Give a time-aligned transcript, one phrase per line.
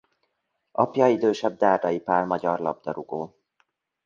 [0.71, 3.35] Apja idősebb Dárdai Pál magyar labdarúgó.